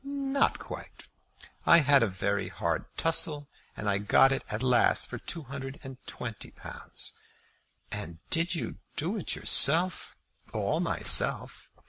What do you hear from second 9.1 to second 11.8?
it yourself?" "All myself.